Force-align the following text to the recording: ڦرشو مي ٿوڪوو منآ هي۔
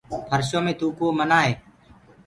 ڦرشو 0.29 0.59
مي 0.65 0.73
ٿوڪوو 0.79 1.07
منآ 1.17 1.39
هي۔ 1.47 1.53